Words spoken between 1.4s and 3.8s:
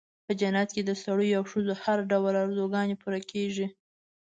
ښځو هر ډول آرزوګانې پوره کېږي.